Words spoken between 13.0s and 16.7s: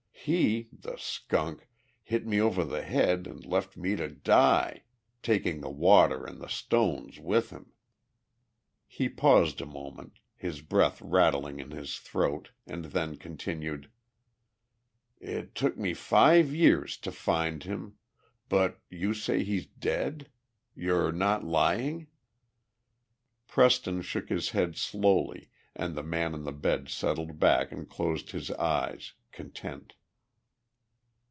continued: "It took me five